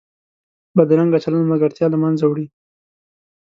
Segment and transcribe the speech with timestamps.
[0.75, 2.45] بدرنګه چلند ملګرتیا له منځه وړي